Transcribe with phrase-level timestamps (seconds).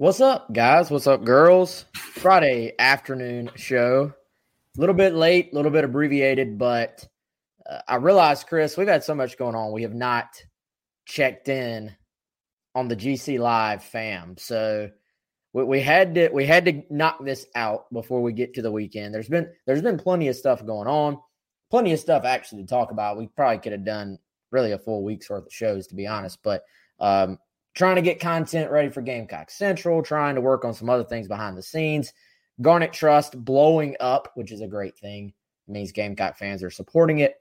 [0.00, 0.90] What's up, guys?
[0.90, 1.84] What's up, girls?
[1.94, 4.12] Friday afternoon show.
[4.76, 7.06] A little bit late, a little bit abbreviated, but
[7.68, 9.72] uh, I realized, Chris, we've had so much going on.
[9.72, 10.42] We have not
[11.04, 11.94] checked in
[12.74, 14.36] on the GC Live fam.
[14.38, 14.90] So
[15.52, 18.72] we, we had to we had to knock this out before we get to the
[18.72, 19.14] weekend.
[19.14, 21.18] There's been there's been plenty of stuff going on,
[21.70, 23.18] plenty of stuff actually to talk about.
[23.18, 24.18] We probably could have done
[24.50, 26.64] really a full week's worth of shows to be honest, but
[26.98, 27.38] um,
[27.74, 31.28] trying to get content ready for Gamecock Central, trying to work on some other things
[31.28, 32.12] behind the scenes.
[32.60, 35.32] Garnet Trust blowing up, which is a great thing.
[35.66, 37.36] It means Gamecock fans are supporting it.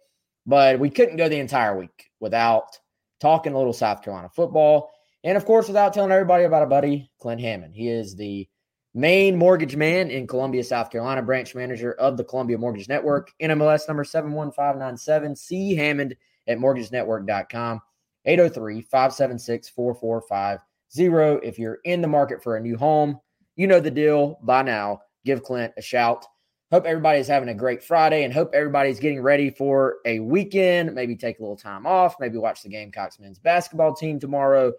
[0.46, 2.80] But we couldn't go the entire week without
[3.20, 4.92] talking a little South Carolina football.
[5.24, 7.76] And of course, without telling everybody about a buddy, Clint Hammond.
[7.76, 8.48] He is the
[8.94, 13.32] main mortgage man in Columbia, South Carolina, branch manager of the Columbia Mortgage Network.
[13.42, 15.36] NMLS number 71597.
[15.36, 16.16] C Hammond
[16.48, 17.82] at mortgagenetwork.com.
[18.26, 21.48] 803 576 4450.
[21.48, 23.20] If you're in the market for a new home,
[23.56, 25.02] you know the deal by now.
[25.26, 26.26] Give Clint a shout.
[26.72, 30.94] Hope everybody's having a great Friday and hope everybody's getting ready for a weekend.
[30.94, 32.16] Maybe take a little time off.
[32.20, 34.74] Maybe watch the Gamecocks men's basketball team tomorrow.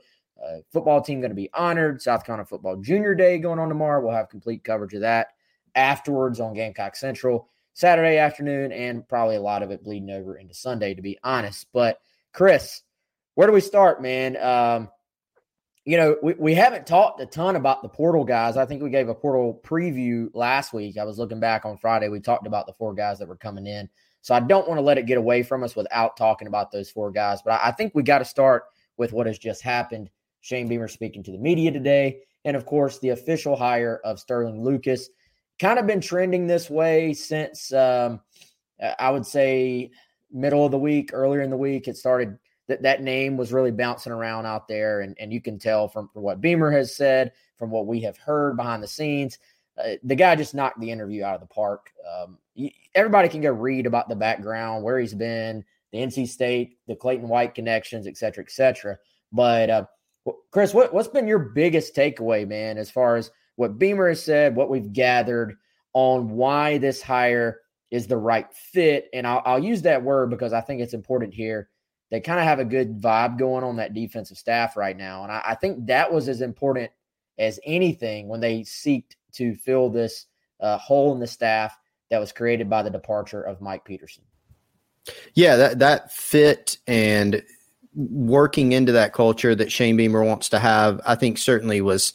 [0.72, 2.00] Football team going to be honored.
[2.00, 4.00] South Carolina Football Junior Day going on tomorrow.
[4.02, 5.28] We'll have complete coverage of that
[5.74, 10.54] afterwards on Gamecock Central Saturday afternoon, and probably a lot of it bleeding over into
[10.54, 11.66] Sunday, to be honest.
[11.72, 12.00] But
[12.32, 12.82] Chris,
[13.34, 14.36] where do we start, man?
[14.36, 14.88] Um,
[15.84, 18.56] you know, we, we haven't talked a ton about the portal guys.
[18.56, 20.98] I think we gave a portal preview last week.
[20.98, 22.08] I was looking back on Friday.
[22.08, 23.88] We talked about the four guys that were coming in.
[24.20, 26.90] So I don't want to let it get away from us without talking about those
[26.90, 27.40] four guys.
[27.42, 28.64] But I, I think we got to start
[28.98, 32.20] with what has just happened Shane Beamer speaking to the media today.
[32.44, 35.08] And of course, the official hire of Sterling Lucas.
[35.58, 38.20] Kind of been trending this way since um,
[38.98, 39.90] I would say
[40.32, 41.86] middle of the week, earlier in the week.
[41.86, 45.00] It started that that name was really bouncing around out there.
[45.00, 48.16] And, and you can tell from, from what Beamer has said, from what we have
[48.16, 49.38] heard behind the scenes,
[49.76, 51.90] uh, the guy just knocked the interview out of the park.
[52.16, 52.38] Um,
[52.94, 57.28] everybody can go read about the background, where he's been, the NC State, the Clayton
[57.28, 58.96] White connections, et cetera, et cetera.
[59.32, 59.86] But uh,
[60.50, 64.56] Chris, what, what's been your biggest takeaway, man, as far as what Beamer has said,
[64.56, 65.56] what we've gathered
[65.92, 67.60] on why this hire
[67.90, 69.08] is the right fit?
[69.12, 71.68] And I'll, I'll use that word because I think it's important here.
[72.10, 75.22] They kind of have a good vibe going on that defensive staff right now.
[75.22, 76.90] And I, I think that was as important
[77.38, 80.26] as anything when they seeked to fill this
[80.60, 81.78] uh, hole in the staff
[82.10, 84.24] that was created by the departure of Mike Peterson.
[85.34, 87.42] Yeah, that that fit and
[87.94, 92.12] working into that culture that Shane Beamer wants to have, I think certainly was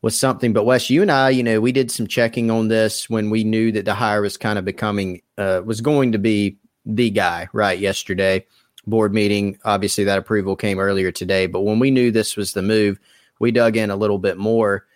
[0.00, 0.52] was something.
[0.52, 3.44] But Wes, you and I, you know, we did some checking on this when we
[3.44, 6.56] knew that the hire was kind of becoming uh, was going to be
[6.86, 7.78] the guy, right?
[7.78, 8.46] Yesterday,
[8.86, 9.58] board meeting.
[9.64, 12.98] Obviously, that approval came earlier today, but when we knew this was the move,
[13.40, 14.86] we dug in a little bit more.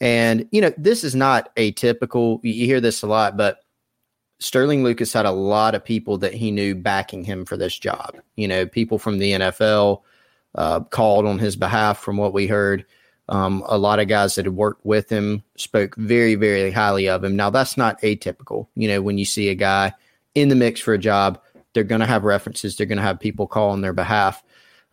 [0.00, 2.40] And you know, this is not atypical.
[2.42, 3.60] You hear this a lot, but
[4.40, 8.16] Sterling Lucas had a lot of people that he knew backing him for this job.
[8.36, 10.00] You know, people from the NFL
[10.54, 12.86] uh, called on his behalf, from what we heard.
[13.28, 17.22] Um, a lot of guys that had worked with him spoke very, very highly of
[17.22, 17.36] him.
[17.36, 18.66] Now, that's not atypical.
[18.74, 19.92] You know, when you see a guy
[20.34, 21.40] in the mix for a job,
[21.72, 24.42] they're going to have references, they're going to have people call on their behalf.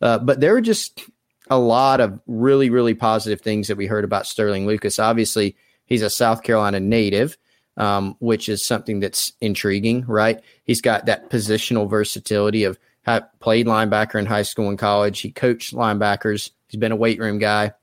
[0.02, 1.06] Uh, but there were just
[1.50, 5.00] a lot of really, really positive things that we heard about Sterling Lucas.
[5.00, 5.56] Obviously,
[5.86, 7.38] he's a South Carolina native
[7.78, 10.42] um, which is something that's intriguing, right?
[10.64, 12.78] He's got that positional versatility of
[13.40, 15.22] played linebacker in high school and college.
[15.22, 16.52] He coached linebackers.
[16.68, 17.74] He's been a weight room guy.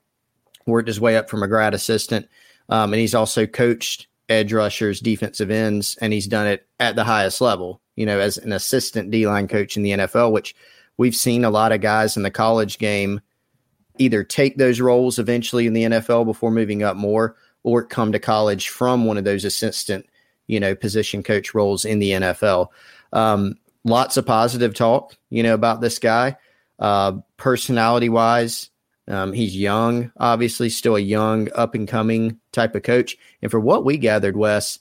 [0.67, 2.27] worked his way up from a grad assistant,
[2.69, 7.03] um, and he's also coached edge rushers, defensive ends, and he's done it at the
[7.03, 7.81] highest level.
[7.95, 10.55] You know, as an assistant D line coach in the NFL, which
[10.97, 13.21] we've seen a lot of guys in the college game
[13.97, 18.19] either take those roles eventually in the NFL before moving up more, or come to
[18.19, 20.05] college from one of those assistant,
[20.45, 22.67] you know, position coach roles in the NFL.
[23.11, 26.37] Um, lots of positive talk, you know, about this guy.
[26.77, 28.69] Uh, personality wise,
[29.07, 33.17] um, he's young, obviously, still a young, up and coming type of coach.
[33.41, 34.77] And for what we gathered, Wes,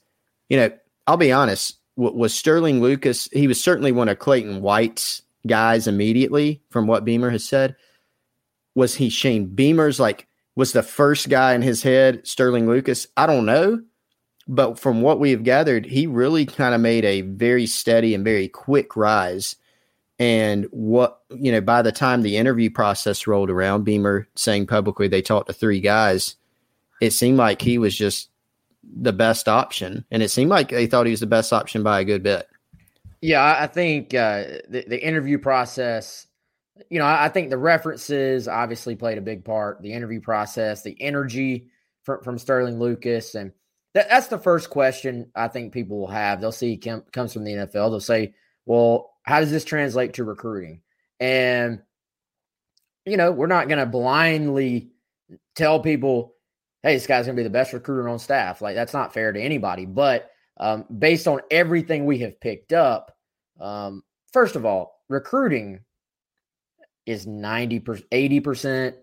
[0.50, 0.70] you know,
[1.06, 5.86] I'll be honest, w- was Sterling Lucas, he was certainly one of Clayton White's guys
[5.86, 7.76] immediately from what Beamer has said.
[8.74, 13.06] Was he Shane Beamer's like, was the first guy in his head Sterling Lucas?
[13.16, 13.82] I don't know.
[14.46, 18.24] But from what we have gathered, he really kind of made a very steady and
[18.24, 19.56] very quick rise.
[20.18, 25.08] And what, you know, by the time the interview process rolled around, Beamer saying publicly
[25.08, 26.36] they talked to three guys,
[27.00, 28.28] it seemed like he was just
[28.82, 30.04] the best option.
[30.10, 32.46] And it seemed like they thought he was the best option by a good bit.
[33.22, 36.26] Yeah, I think uh, the, the interview process,
[36.90, 39.80] you know, I think the references obviously played a big part.
[39.80, 41.68] The interview process, the energy
[42.02, 43.34] from, from Sterling Lucas.
[43.34, 43.52] And
[43.94, 46.40] that, that's the first question I think people will have.
[46.40, 47.72] They'll see Kemp comes from the NFL.
[47.90, 48.34] They'll say,
[48.66, 50.80] well, how does this translate to recruiting?
[51.20, 51.80] And,
[53.06, 54.90] you know, we're not going to blindly
[55.54, 56.34] tell people,
[56.82, 58.60] hey, this guy's going to be the best recruiter on staff.
[58.60, 59.86] Like, that's not fair to anybody.
[59.86, 63.16] But um, based on everything we have picked up,
[63.60, 65.80] um, first of all, recruiting
[67.06, 68.94] is 90%, 80%.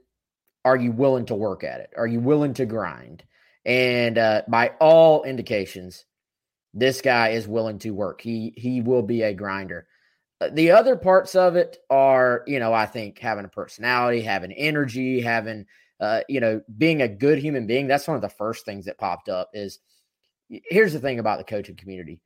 [0.64, 1.92] Are you willing to work at it?
[1.98, 3.24] Are you willing to grind?
[3.66, 6.06] And uh, by all indications,
[6.74, 8.22] this guy is willing to work.
[8.22, 9.88] He he will be a grinder.
[10.40, 14.52] Uh, the other parts of it are, you know, I think having a personality, having
[14.52, 15.66] energy, having,
[16.00, 17.88] uh, you know, being a good human being.
[17.88, 19.50] That's one of the first things that popped up.
[19.54, 19.80] Is
[20.50, 22.20] here's the thing about the coaching community: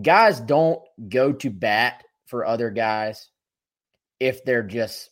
[0.00, 3.28] guys don't go to bat for other guys
[4.18, 5.10] if they're just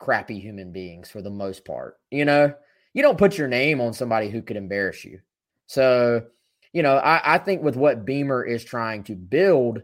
[0.00, 1.98] crappy human beings for the most part.
[2.10, 2.54] You know,
[2.92, 5.20] you don't put your name on somebody who could embarrass you.
[5.66, 6.24] So,
[6.72, 9.82] you know, I, I think with what Beamer is trying to build,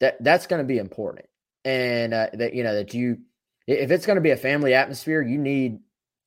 [0.00, 1.26] that that's going to be important.
[1.64, 3.18] And uh, that you know that you,
[3.68, 5.78] if it's going to be a family atmosphere, you need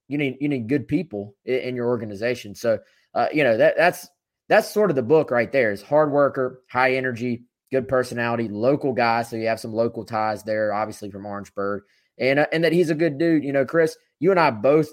[0.08, 2.56] you need you need good people in, in your organization.
[2.56, 2.80] So,
[3.14, 4.08] uh, you know that that's
[4.48, 5.74] that's sort of the book right there.
[5.74, 9.24] Is hard worker, high energy, good personality, local guy.
[9.24, 11.84] So you have some local ties there, obviously from Orangeburg,
[12.18, 13.44] and uh, and that he's a good dude.
[13.44, 14.90] You know, Chris, you and I both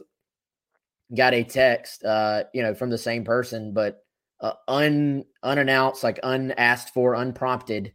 [1.15, 4.05] got a text, uh, you know, from the same person, but
[4.41, 7.93] uh, un unannounced, like unasked for, unprompted.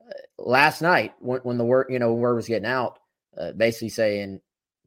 [0.00, 2.98] Uh, last night, when, when the word, you know, word was getting out,
[3.38, 4.40] uh, basically saying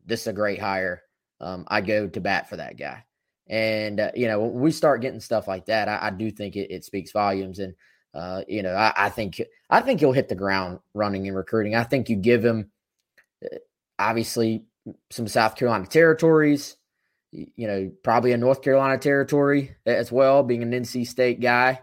[0.06, 1.02] this is a great hire.
[1.40, 3.04] Um, I go to bat for that guy,
[3.48, 6.72] and uh, you know, we start getting stuff like that, I, I do think it,
[6.72, 7.60] it, speaks volumes.
[7.60, 7.74] And
[8.14, 11.76] uh, you know, I, I think I think he'll hit the ground running in recruiting.
[11.76, 12.72] I think you give him
[14.00, 14.66] obviously
[15.10, 16.78] some South Carolina territories
[17.34, 21.82] you know, probably a North Carolina territory as well, being an NC State guy.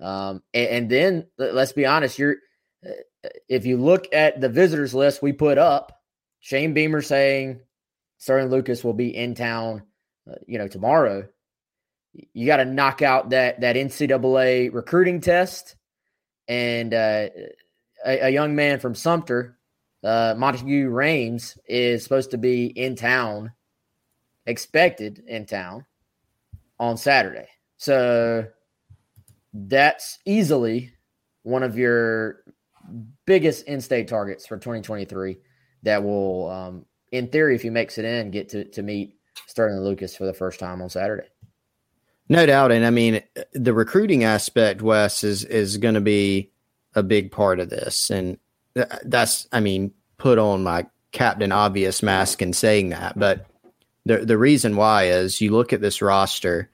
[0.00, 2.36] Um, and, and, then let's be honest, you're
[2.86, 5.92] uh, if you look at the visitors list we put up,
[6.40, 7.60] Shane Beamer saying
[8.18, 9.82] Sterling Lucas will be in town,
[10.30, 11.26] uh, you know, tomorrow.
[12.32, 15.76] You got to knock out that that NCAA recruiting test,
[16.48, 17.28] and uh,
[18.04, 19.55] a, a, young man from Sumter,
[20.06, 23.52] uh, Monteque Rhames, is supposed to be in town
[24.46, 25.84] expected in town
[26.78, 27.48] on Saturday.
[27.76, 28.46] So
[29.52, 30.92] that's easily
[31.42, 32.42] one of your
[33.26, 35.38] biggest in-state targets for 2023
[35.82, 39.80] that will, um, in theory, if he makes it in, get to, to meet Sterling
[39.80, 41.28] Lucas for the first time on Saturday.
[42.28, 42.72] No doubt.
[42.72, 43.22] And I mean,
[43.52, 46.50] the recruiting aspect, Wes, is, is going to be
[46.94, 48.10] a big part of this.
[48.10, 48.38] And
[49.04, 53.18] that's, I mean, put on my Captain Obvious mask and saying that.
[53.18, 53.46] But
[54.04, 56.70] the the reason why is you look at this roster,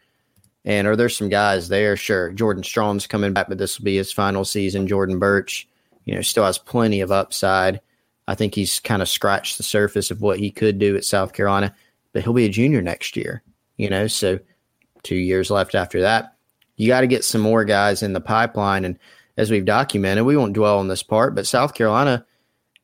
[0.64, 1.96] and are there some guys there?
[1.96, 4.86] Sure, Jordan Strong's coming back, but this will be his final season.
[4.86, 5.68] Jordan Burch,
[6.04, 7.80] you know, still has plenty of upside.
[8.28, 11.32] I think he's kind of scratched the surface of what he could do at South
[11.32, 11.74] Carolina,
[12.12, 13.42] but he'll be a junior next year.
[13.76, 14.38] You know, so
[15.02, 16.36] two years left after that.
[16.76, 18.98] You got to get some more guys in the pipeline, and
[19.36, 22.24] as we've documented, we won't dwell on this part, but South Carolina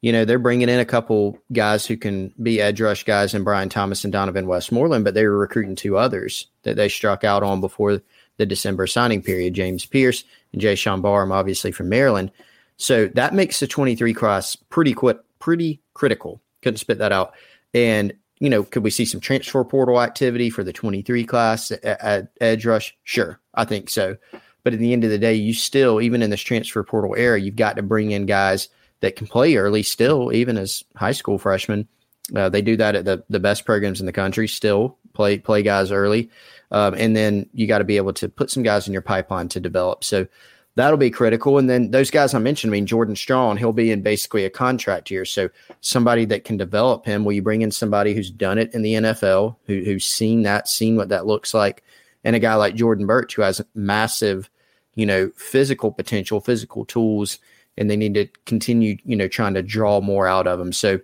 [0.00, 3.44] you know, they're bringing in a couple guys who can be edge rush guys and
[3.44, 7.42] Bryan Thomas and Donovan Westmoreland, but they were recruiting two others that they struck out
[7.42, 8.00] on before
[8.36, 12.30] the December signing period James Pearce and Jaishawn Barham, obviously from Maryland.
[12.76, 16.40] So that makes the 23 class pretty quick, pretty critical.
[16.62, 17.34] Couldn't spit that out.
[17.74, 21.84] And you know, could we see some transfer portal activity for the 23 class at,
[21.84, 22.96] at edge rush?
[23.02, 24.16] Sure, I think so.
[24.62, 27.40] But at the end of the day, you still, even in this transfer portal era,
[27.40, 28.68] you've got to bring in guys
[29.00, 31.88] that can play early still, even as high school freshmen.
[32.34, 35.62] Uh, they do that at the, the best programs in the country, still play play
[35.62, 36.30] guys early.
[36.70, 39.48] Um, and then you got to be able to put some guys in your pipeline
[39.48, 40.04] to develop.
[40.04, 40.26] So
[40.74, 41.58] that'll be critical.
[41.58, 44.50] And then those guys I mentioned, I mean, Jordan Strong, he'll be in basically a
[44.50, 45.24] contract year.
[45.24, 45.48] So
[45.80, 48.94] somebody that can develop him, will you bring in somebody who's done it in the
[48.94, 51.82] NFL, who, who's seen that, seen what that looks like?
[52.22, 54.50] And a guy like Jordan Burch, who has massive,
[54.94, 57.38] you know, physical potential, physical tools,
[57.78, 60.73] and they need to continue, you know, trying to draw more out of them.
[60.73, 61.00] So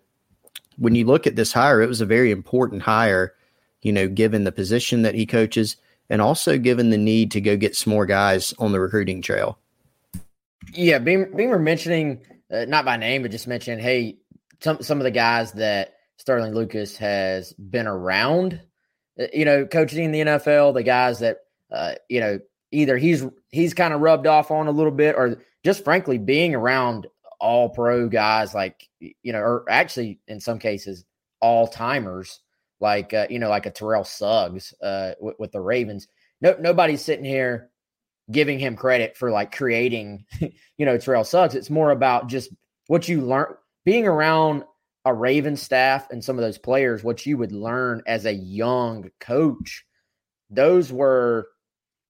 [0.77, 3.33] when you look at this hire, it was a very important hire,
[3.83, 5.77] you know, given the position that he coaches
[6.11, 9.59] and also given the need to go get some more guys on the recruiting trail.
[10.73, 14.17] Yeah, Beamer, mentioning uh, not by name, but just mentioning, hey,
[14.61, 18.61] some some of the guys that Sterling Lucas has been around,
[19.21, 21.39] uh, you know, coaching in the NFL, the guys that
[21.71, 22.41] uh, you know
[22.75, 26.55] either he's he's kind of rubbed off on a little bit, or just frankly being
[26.55, 27.07] around
[27.41, 31.05] all pro guys, like you know, or actually in some cases
[31.41, 32.41] all timers,
[32.81, 36.09] like uh, you know, like a Terrell Suggs uh, with, with the Ravens.
[36.41, 37.71] No, nobody's sitting here
[38.31, 41.55] giving him credit for like creating, you know, Terrell Suggs.
[41.55, 42.51] It's more about just
[42.87, 43.55] what you learn
[43.85, 44.65] being around
[45.05, 49.11] a Raven staff and some of those players, what you would learn as a young
[49.21, 49.85] coach.
[50.51, 51.49] Those were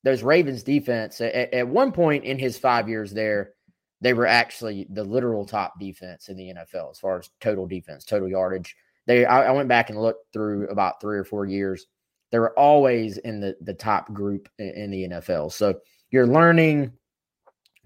[0.04, 3.54] those Ravens defense at, at one point in his five years there,
[4.00, 8.04] they were actually the literal top defense in the NFL as far as total defense,
[8.04, 8.76] total yardage.
[9.06, 11.87] They I, I went back and looked through about three or four years.
[12.30, 15.52] They were always in the the top group in, the NFL.
[15.52, 15.80] So
[16.11, 16.92] you're learning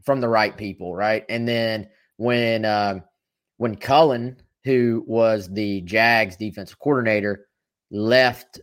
[0.04, 1.25] from the right people, right?
[1.28, 3.04] And then when um,
[3.58, 7.46] when Cullen, who was the Jags defensive coordinator,
[7.90, 8.60] left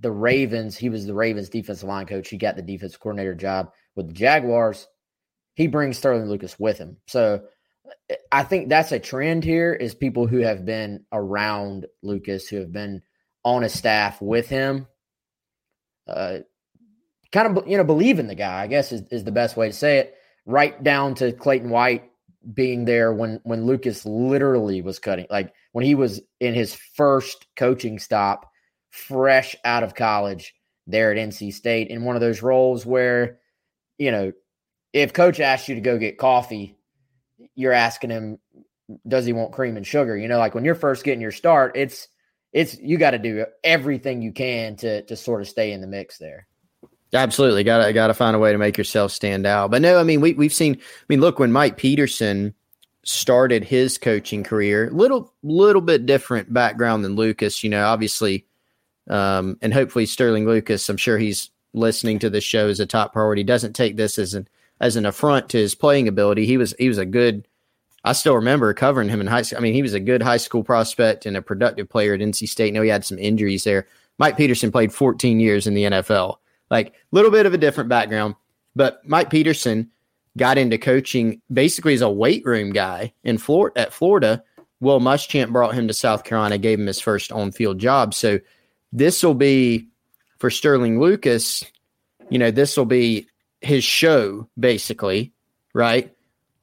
[0.00, 2.28] the Ravens, he was the Ravens defensive line coach.
[2.28, 4.86] He got the defensive coordinator job with the Jaguars.
[5.54, 6.96] He brings Sterling Lucas with him.
[7.06, 7.44] So
[8.32, 12.72] I think that's a trend here is people who have been around Lucas, who have
[12.72, 13.02] been
[13.44, 14.86] on a staff with him.
[16.06, 16.38] Uh,
[17.32, 18.62] kind of you know believe in the guy.
[18.62, 20.14] I guess is, is the best way to say it.
[20.46, 22.10] Right down to Clayton White
[22.52, 27.46] being there when when Lucas literally was cutting, like when he was in his first
[27.56, 28.50] coaching stop,
[28.94, 30.54] fresh out of college,
[30.86, 33.40] there at NC State in one of those roles where,
[33.98, 34.32] you know,
[34.92, 36.76] if coach asks you to go get coffee,
[37.56, 38.38] you're asking him,
[39.08, 40.16] does he want cream and sugar?
[40.16, 42.06] You know, like when you're first getting your start, it's
[42.52, 45.86] it's you got to do everything you can to to sort of stay in the
[45.86, 46.46] mix there.
[47.12, 49.70] Absolutely, got to got to find a way to make yourself stand out.
[49.70, 50.76] But no, I mean we we've seen.
[50.76, 52.54] I mean, look when Mike Peterson
[53.02, 57.64] started his coaching career, little little bit different background than Lucas.
[57.64, 58.46] You know, obviously,
[59.08, 60.88] um, and hopefully Sterling Lucas.
[60.88, 63.42] I'm sure he's listening to this show as a top priority.
[63.42, 64.48] Doesn't take this as an
[64.80, 66.46] as an affront to his playing ability.
[66.46, 67.46] He was he was a good.
[68.06, 69.58] I still remember covering him in high school.
[69.58, 72.48] I mean, he was a good high school prospect and a productive player at NC
[72.48, 72.74] State.
[72.74, 73.86] Know he had some injuries there.
[74.18, 76.36] Mike Peterson played 14 years in the NFL.
[76.70, 78.34] Like a little bit of a different background,
[78.76, 79.90] but Mike Peterson
[80.36, 84.42] got into coaching basically as a weight room guy in Florida at Florida.
[84.80, 88.12] Will Muschamp brought him to South Carolina, gave him his first on-field job.
[88.12, 88.38] So
[88.94, 89.88] this will be
[90.38, 91.64] for Sterling Lucas.
[92.30, 93.28] You know, this will be
[93.60, 95.32] his show basically,
[95.74, 96.14] right?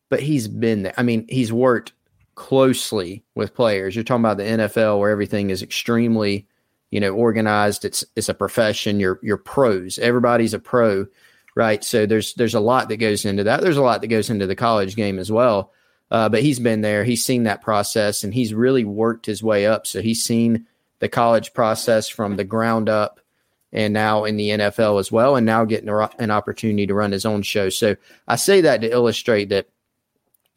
[0.09, 0.93] But he's been there.
[0.97, 1.93] I mean, he's worked
[2.35, 3.95] closely with players.
[3.95, 6.47] You're talking about the NFL where everything is extremely
[6.91, 11.07] you know organized it's it's a profession you're you're pros everybody's a pro
[11.55, 14.29] right so there's there's a lot that goes into that there's a lot that goes
[14.29, 15.71] into the college game as well
[16.11, 19.65] uh, but he's been there he's seen that process and he's really worked his way
[19.65, 20.67] up so he's seen
[21.01, 23.19] the college process from the ground up
[23.73, 27.25] and now in the NFL as well and now getting an opportunity to run his
[27.25, 27.95] own show so
[28.27, 29.67] I say that to illustrate that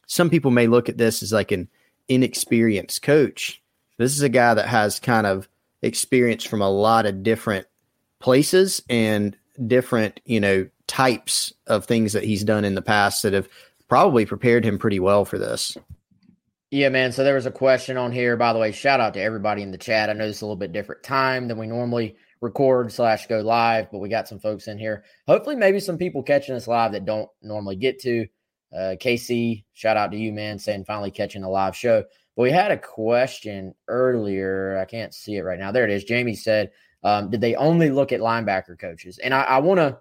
[0.07, 1.69] some people may look at this as like an
[2.09, 3.61] inexperienced coach
[3.99, 5.49] this is a guy that has kind of
[5.83, 7.67] experience from a lot of different
[8.19, 9.37] places and
[9.67, 13.49] different, you know, types of things that he's done in the past that have
[13.89, 15.77] probably prepared him pretty well for this.
[16.75, 17.13] Yeah, man.
[17.13, 18.37] So there was a question on here.
[18.37, 20.11] By the way, shout out to everybody in the chat.
[20.11, 23.93] I know it's a little bit different time than we normally record slash go live,
[23.93, 25.05] but we got some folks in here.
[25.29, 28.27] Hopefully, maybe some people catching us live that don't normally get to.
[28.77, 32.03] Uh, KC, shout out to you, man, saying finally catching a live show.
[32.35, 34.77] But we had a question earlier.
[34.77, 35.71] I can't see it right now.
[35.71, 36.03] There it is.
[36.03, 36.73] Jamie said,
[37.05, 39.19] um, did they only look at linebacker coaches?
[39.19, 39.99] And I, I want to,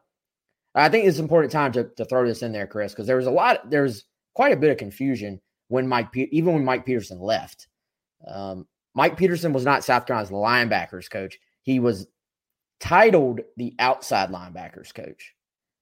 [0.74, 3.27] I think it's important time to, to throw this in there, Chris, because there was
[3.27, 5.39] a lot, there's quite a bit of confusion
[5.74, 7.68] when Mike, even when Mike Peterson left.
[8.27, 11.39] Um, Mike Peterson was not South Carolina's linebackers coach.
[11.63, 12.06] He was
[12.80, 15.34] titled the outside linebackers coach.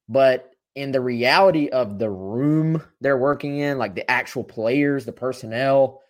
[0.07, 5.11] But in the reality of the room they're working in, like the actual players, the
[5.11, 6.01] personnel,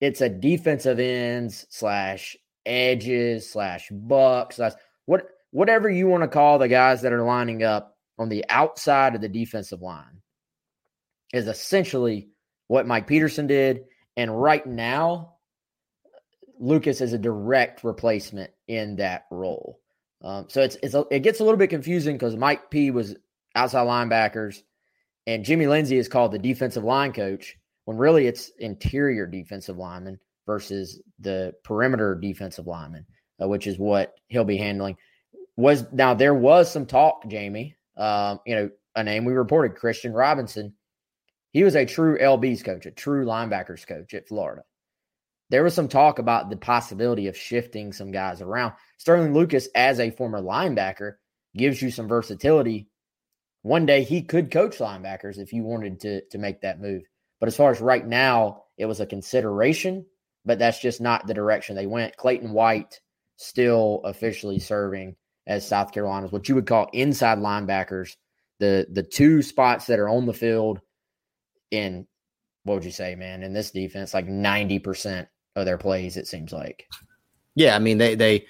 [0.00, 4.72] it's a defensive ends slash edges slash bucks slash
[5.04, 9.14] what whatever you want to call the guys that are lining up on the outside
[9.14, 10.22] of the defensive line
[11.34, 12.30] is essentially
[12.68, 13.84] what Mike Peterson did.
[14.16, 15.34] And right now,
[16.58, 19.80] Lucas is a direct replacement in that role.
[20.22, 23.14] Um, so it's, it's a, it gets a little bit confusing because Mike P was
[23.54, 24.62] outside linebackers,
[25.26, 30.18] and Jimmy Lindsey is called the defensive line coach when really it's interior defensive lineman
[30.46, 33.04] versus the perimeter defensive lineman,
[33.42, 34.96] uh, which is what he'll be handling.
[35.56, 37.76] Was now there was some talk, Jamie.
[37.96, 40.74] Um, you know, a name we reported, Christian Robinson.
[41.54, 44.64] He was a true LB's coach, a true linebackers coach at Florida.
[45.48, 48.74] There was some talk about the possibility of shifting some guys around.
[48.98, 51.14] Sterling Lucas, as a former linebacker,
[51.56, 52.88] gives you some versatility
[53.64, 57.02] one day he could coach linebackers if you wanted to to make that move.
[57.40, 60.04] But as far as right now, it was a consideration,
[60.44, 62.16] but that's just not the direction they went.
[62.18, 63.00] Clayton White
[63.36, 68.16] still officially serving as South Carolina's what you would call inside linebackers,
[68.60, 70.80] the the two spots that are on the field
[71.74, 72.06] in
[72.64, 75.26] what would you say, man, in this defense, like 90%
[75.56, 76.88] of their plays, it seems like.
[77.54, 78.46] Yeah, I mean they they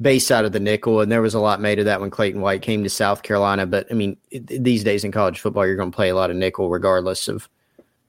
[0.00, 2.40] base out of the nickel, and there was a lot made of that when Clayton
[2.40, 3.66] White came to South Carolina.
[3.66, 6.30] But I mean, it, these days in college football, you're going to play a lot
[6.30, 7.48] of nickel, regardless of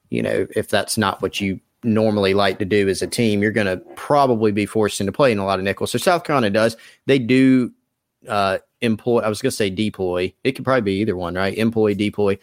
[0.10, 3.41] you know if that's not what you normally like to do as a team.
[3.41, 5.88] You're going to probably be forced into playing a lot of nickel.
[5.88, 7.72] So South Carolina does they do
[8.27, 9.20] uh, employ?
[9.20, 10.34] I was going to say deploy.
[10.43, 11.58] It could probably be either one, right?
[11.58, 12.38] Employ, deploy.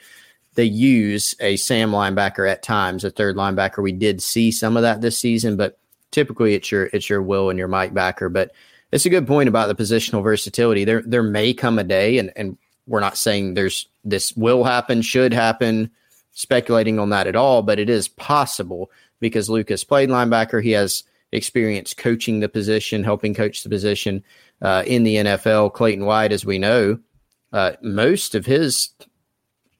[0.60, 3.82] They use a Sam linebacker at times, a third linebacker.
[3.82, 5.78] We did see some of that this season, but
[6.10, 8.28] typically it's your it's your Will and your Mike backer.
[8.28, 8.52] But
[8.92, 10.84] it's a good point about the positional versatility.
[10.84, 15.00] There there may come a day, and and we're not saying there's this will happen,
[15.00, 15.90] should happen,
[16.32, 20.62] speculating on that at all, but it is possible because Lucas played linebacker.
[20.62, 24.22] He has experience coaching the position, helping coach the position
[24.60, 25.72] uh, in the NFL.
[25.72, 26.98] Clayton White, as we know,
[27.54, 28.90] uh, most of his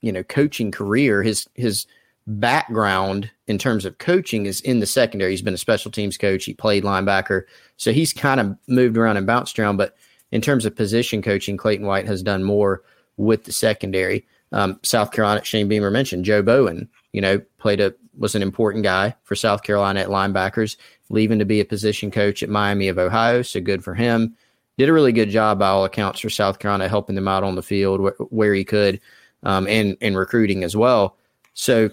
[0.01, 1.87] you know coaching career, his his
[2.27, 5.33] background in terms of coaching is in the secondary.
[5.33, 6.45] He's been a special teams coach.
[6.45, 7.43] He played linebacker.
[7.77, 9.77] So he's kind of moved around and bounced around.
[9.77, 9.97] But
[10.31, 12.83] in terms of position coaching, Clayton White has done more
[13.17, 14.27] with the secondary.
[14.53, 18.85] Um, South Carolina, Shane Beamer mentioned Joe Bowen, you know, played a, was an important
[18.85, 20.77] guy for South Carolina at linebackers,
[21.09, 23.43] leaving to be a position coach at Miami of Ohio.
[23.43, 24.37] So good for him.
[24.77, 27.55] Did a really good job by all accounts for South Carolina, helping them out on
[27.55, 29.01] the field wh- where he could
[29.43, 31.17] um, and, and recruiting as well.
[31.55, 31.91] So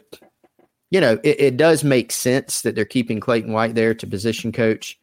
[0.90, 4.52] you know, it, it, does make sense that they're keeping Clayton White there to position
[4.52, 5.00] coach.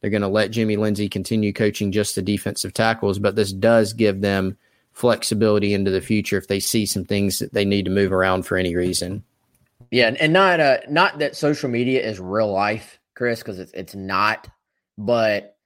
[0.00, 3.92] They're going to let Jimmy Lindsey continue coaching just the defensive tackles, but this does
[3.92, 4.56] give them
[4.92, 8.44] flexibility into the future if they see some things that they need to move around
[8.44, 9.22] for any reason.
[9.90, 13.94] Yeah, and not uh, not that social media is real life, Chris, because it's it's
[13.94, 14.48] not.
[14.96, 15.56] But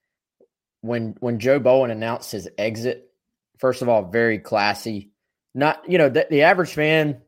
[0.81, 3.11] when when Joe Bowen announced his exit,
[3.59, 5.11] first of all, very classy.
[5.55, 7.21] Not you know the, the average fan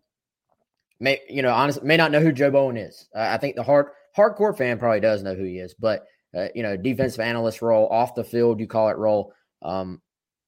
[0.99, 3.09] may you know honestly may not know who Joe Bowen is.
[3.15, 3.87] Uh, I think the hard
[4.17, 7.89] hardcore fan probably does know who he is, but uh, you know defensive analyst role
[7.89, 9.33] off the field you call it role.
[9.63, 10.01] Um,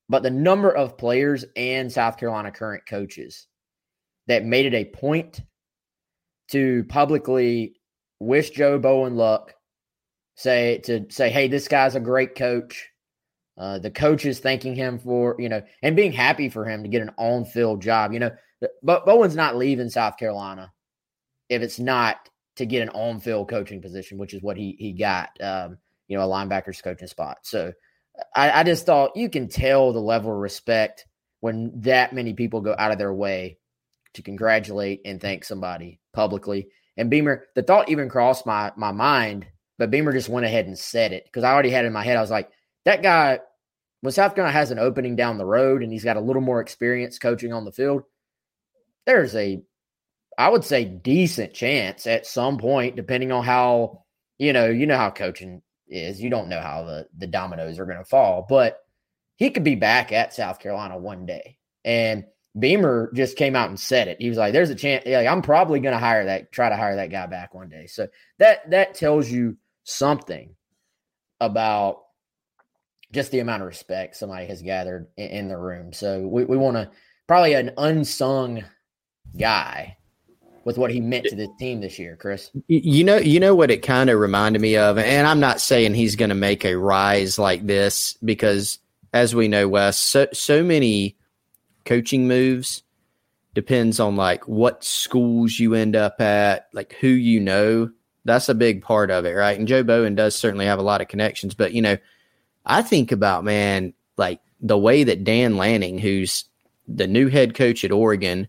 [0.09, 3.47] but the number of players and South Carolina current coaches
[4.27, 5.41] that made it a point
[6.49, 7.75] to publicly
[8.21, 9.55] wish Joe Bowen luck,
[10.35, 12.89] say to say, hey, this guy's a great coach.
[13.59, 17.03] Uh, the coaches thanking him for you know and being happy for him to get
[17.03, 18.13] an on field job.
[18.13, 18.31] You know,
[18.83, 20.73] but Bowen's not leaving South Carolina
[21.49, 25.31] if it's not to get an on-field coaching position, which is what he he got.
[25.41, 27.39] Um, you know, a linebacker's coaching spot.
[27.43, 27.73] So
[28.35, 31.07] I, I just thought you can tell the level of respect
[31.41, 33.59] when that many people go out of their way
[34.15, 36.69] to congratulate and thank somebody publicly.
[36.97, 39.47] And Beamer, the thought even crossed my my mind,
[39.79, 42.17] but Beamer just went ahead and said it because I already had in my head.
[42.17, 42.51] I was like,
[42.85, 43.39] that guy,
[44.01, 46.61] when South Carolina has an opening down the road and he's got a little more
[46.61, 48.03] experience coaching on the field,
[49.07, 49.63] there's a,
[50.37, 54.05] I would say, decent chance at some point, depending on how,
[54.39, 56.21] you know, you know how coaching is.
[56.21, 58.79] You don't know how the, the dominoes are going to fall, but
[59.37, 61.59] he could be back at South Carolina one day.
[61.85, 62.25] And
[62.59, 64.21] Beamer just came out and said it.
[64.21, 65.07] He was like, "There's a chance.
[65.07, 67.87] Like, I'm probably going to hire that, try to hire that guy back one day."
[67.87, 68.09] So
[68.39, 70.55] that that tells you something
[71.41, 71.99] about
[73.13, 75.93] just the amount of respect somebody has gathered in, in the room.
[75.93, 76.91] So we, we want to
[77.27, 78.65] probably an unsung
[79.37, 79.97] guy
[80.65, 82.51] with what he meant to this team this year, Chris.
[82.67, 85.95] You know, you know what it kind of reminded me of, and I'm not saying
[85.95, 88.79] he's going to make a rise like this because,
[89.13, 91.17] as we know, Wes, so so many
[91.87, 92.83] coaching moves
[93.55, 97.91] depends on like what schools you end up at, like who you know.
[98.27, 99.59] That's a big part of it, right?
[99.59, 101.97] And Joe Bowen does certainly have a lot of connections, but you know,
[102.69, 106.45] I think about man, like the way that Dan Lanning, who's
[106.87, 108.49] the new head coach at Oregon,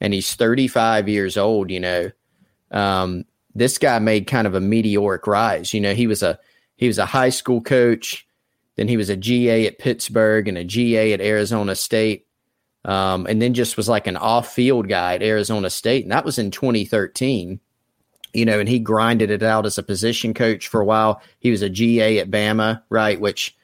[0.00, 2.10] and he's 35 years old, you know,
[2.70, 5.74] um, this guy made kind of a meteoric rise.
[5.74, 6.38] You know, he was a
[6.76, 8.26] he was a high school coach,
[8.76, 12.26] then he was a GA at Pittsburgh and a GA at Arizona State.
[12.84, 16.38] Um, and then just was like an off-field guy at Arizona State, and that was
[16.38, 17.60] in 2013.
[18.32, 21.22] You know, and he grinded it out as a position coach for a while.
[21.38, 23.20] He was a GA at Bama, right?
[23.20, 23.56] Which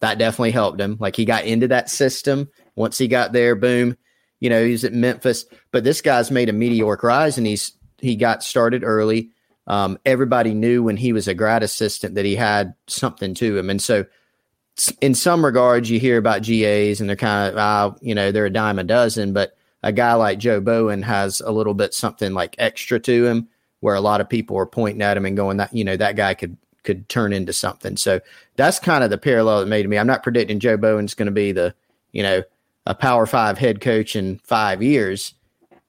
[0.00, 0.96] that definitely helped him.
[0.98, 2.48] Like he got into that system.
[2.76, 3.96] Once he got there, boom,
[4.40, 8.14] you know, he's at Memphis, but this guy's made a meteoric rise and he's he
[8.14, 9.30] got started early.
[9.66, 13.68] Um, everybody knew when he was a grad assistant that he had something to him,
[13.68, 14.06] and so
[15.00, 18.46] in some regards, you hear about GAs and they're kind of, uh, you know, they're
[18.46, 22.32] a dime a dozen, but a guy like Joe Bowen has a little bit something
[22.32, 23.48] like extra to him,
[23.80, 26.16] where a lot of people are pointing at him and going that you know that
[26.16, 27.96] guy could could turn into something.
[27.96, 28.20] So
[28.56, 29.98] that's kind of the parallel that made me.
[29.98, 31.74] I'm not predicting Joe Bowen's going to be the
[32.12, 32.42] you know
[32.86, 35.34] a Power Five head coach in five years,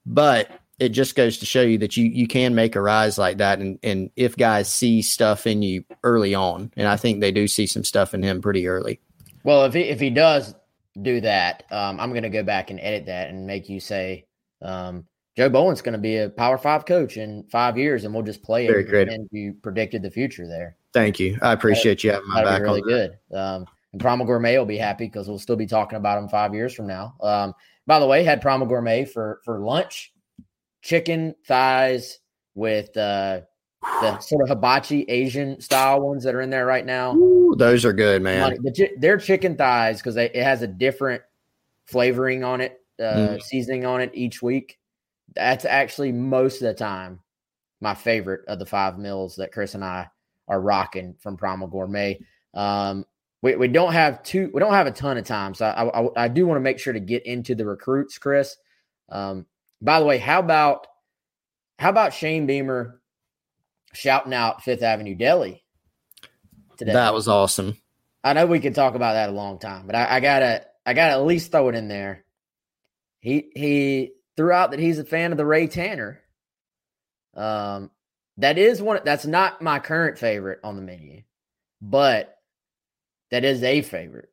[0.05, 0.49] but
[0.79, 3.59] it just goes to show you that you you can make a rise like that,
[3.59, 7.47] and and if guys see stuff in you early on, and I think they do
[7.47, 8.99] see some stuff in him pretty early.
[9.43, 10.55] Well, if he if he does
[11.01, 14.25] do that, um, I'm going to go back and edit that and make you say
[14.61, 15.05] um,
[15.39, 18.43] Joe Bowen's going to be a Power Five coach in five years, and we'll just
[18.43, 18.89] play Very it.
[18.89, 19.07] great.
[19.07, 20.75] And you predicted the future there.
[20.91, 21.37] Thank you.
[21.41, 23.17] I appreciate you having my back be really good.
[23.33, 26.53] Um, and Primal Gourmet will be happy because we'll still be talking about him five
[26.53, 27.15] years from now.
[27.21, 27.53] Um,
[27.87, 30.11] by the way, had Primal Gourmet for for lunch,
[30.81, 32.19] chicken thighs
[32.53, 33.39] with uh,
[34.01, 37.15] the sort of hibachi Asian style ones that are in there right now.
[37.15, 38.41] Ooh, those are good, man.
[38.41, 41.21] Money- the they're chicken thighs because it has a different
[41.85, 43.03] flavoring on it, uh,
[43.37, 43.41] Mm.
[43.41, 44.75] seasoning on it each week.
[45.35, 47.19] That's actually most of the time
[47.81, 50.09] my favorite of the five meals that Chris and I
[50.47, 52.19] are rocking from Primal Gourmet.
[52.53, 53.05] Um,
[53.41, 56.25] we, we don't have two, we don't have a ton of time, so I, I,
[56.25, 58.57] I do want to make sure to get into the recruits, Chris.
[59.07, 59.45] Um,
[59.81, 60.87] by the way, how about
[61.77, 62.99] how about Shane Beamer
[63.93, 65.63] shouting out Fifth Avenue Deli
[66.77, 66.91] today?
[66.91, 67.77] That was awesome.
[68.21, 70.93] I know we could talk about that a long time, but I, I gotta I
[70.93, 72.25] gotta at least throw it in there.
[73.21, 76.21] He he threw out that he's a fan of the Ray Tanner.
[77.35, 77.91] Um,
[78.37, 79.01] that is one.
[79.03, 81.23] That's not my current favorite on the menu,
[81.81, 82.37] but
[83.31, 84.29] that is a favorite.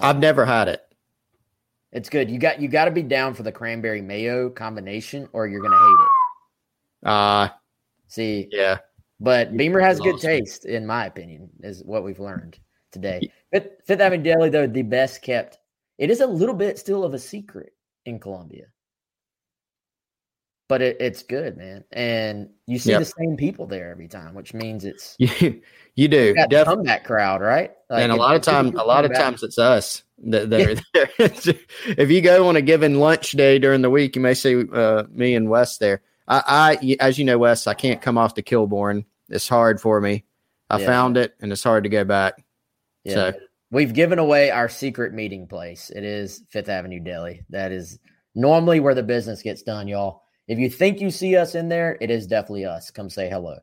[0.00, 0.80] I've never had it.
[1.92, 2.30] It's good.
[2.30, 5.76] You got you got to be down for the cranberry mayo combination, or you're gonna
[5.76, 6.06] hate
[7.04, 7.08] it.
[7.08, 7.48] Uh
[8.08, 8.78] See, yeah.
[9.20, 12.58] But Beamer has good taste, in my opinion, is what we've learned
[12.92, 13.30] today.
[13.52, 15.58] Fifth, Fifth Avenue Deli, though, the best kept.
[15.98, 17.74] It is a little bit still of a secret
[18.06, 18.68] in Columbia,
[20.70, 21.84] but it, it's good, man.
[21.92, 23.00] And you see Yep.
[23.00, 25.60] the same people there every time, which means it's You,
[25.96, 26.26] you do.
[26.28, 26.76] you got the Definitely.
[26.76, 27.72] comeback crowd, right?
[27.90, 30.74] Like, and a lot of time, a lot of times it's us that, that are
[30.94, 31.58] there.
[31.98, 35.02] if you go on a given lunch day during the week, you may see uh,
[35.10, 36.02] me and Wes there.
[36.28, 39.04] I, I, as you know, Wes, I can't come off the Kilborn.
[39.28, 40.24] It's hard for me.
[40.70, 40.86] I Yeah.
[40.86, 42.44] found it, and it's hard to go back.
[43.04, 43.14] Yeah.
[43.14, 43.32] So
[43.72, 45.90] We've given away our secret meeting place.
[45.90, 47.44] It is Fifth Avenue Deli.
[47.50, 47.98] That is
[48.34, 50.22] normally where the business gets done, y'all.
[50.50, 52.90] If you think you see us in there, it is definitely us.
[52.90, 53.56] Come say hello.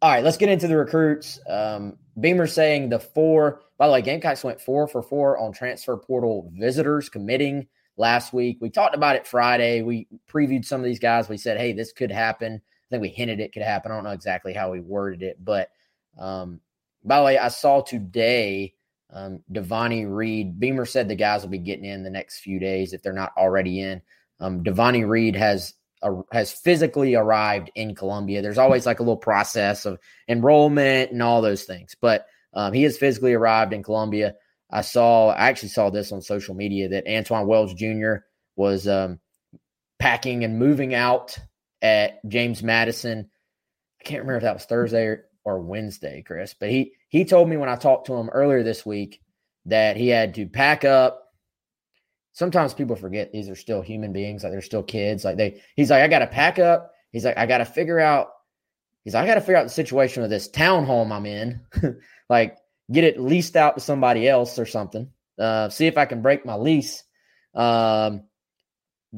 [0.00, 1.40] All right, let's get into the recruits.
[1.48, 5.96] Um, Beamer saying the four, by the way, Gamecocks went four for four on transfer
[5.96, 7.66] portal visitors committing
[7.96, 8.58] last week.
[8.60, 9.82] We talked about it Friday.
[9.82, 11.28] We previewed some of these guys.
[11.28, 12.62] We said, hey, this could happen.
[12.62, 13.90] I think we hinted it could happen.
[13.90, 15.70] I don't know exactly how we worded it, but
[16.16, 16.60] um,
[17.02, 18.74] by the way, I saw today
[19.12, 20.60] um, Devonni Reed.
[20.60, 23.32] Beamer said the guys will be getting in the next few days if they're not
[23.36, 24.00] already in.
[24.38, 25.74] Um, Devonni Reed has
[26.32, 28.42] has physically arrived in Columbia.
[28.42, 32.82] There's always like a little process of enrollment and all those things, but um, he
[32.84, 34.34] has physically arrived in Columbia.
[34.70, 38.14] I saw, I actually saw this on social media that Antoine Wells Jr.
[38.56, 39.20] was um,
[39.98, 41.38] packing and moving out
[41.82, 43.30] at James Madison.
[44.00, 47.48] I can't remember if that was Thursday or, or Wednesday, Chris, but he he told
[47.48, 49.20] me when I talked to him earlier this week
[49.66, 51.29] that he had to pack up.
[52.32, 55.24] Sometimes people forget these are still human beings, like they're still kids.
[55.24, 56.92] Like they, he's like, I got to pack up.
[57.10, 58.28] He's like, I got to figure out.
[59.04, 61.60] He's like, I got to figure out the situation of this townhome I'm in,
[62.28, 62.56] like
[62.92, 65.10] get it leased out to somebody else or something.
[65.38, 67.02] Uh, see if I can break my lease.
[67.54, 68.24] Um,